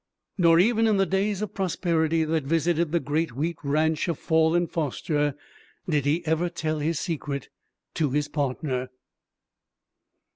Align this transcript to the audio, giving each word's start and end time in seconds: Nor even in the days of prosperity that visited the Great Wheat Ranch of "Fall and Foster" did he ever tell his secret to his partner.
Nor 0.35 0.59
even 0.59 0.87
in 0.87 0.97
the 0.97 1.05
days 1.05 1.43
of 1.43 1.53
prosperity 1.53 2.23
that 2.23 2.43
visited 2.45 2.91
the 2.91 2.99
Great 2.99 3.33
Wheat 3.35 3.57
Ranch 3.61 4.07
of 4.07 4.17
"Fall 4.17 4.55
and 4.55 4.67
Foster" 4.67 5.35
did 5.87 6.05
he 6.05 6.25
ever 6.25 6.49
tell 6.49 6.79
his 6.79 6.99
secret 6.99 7.49
to 7.93 8.09
his 8.09 8.27
partner. 8.27 8.89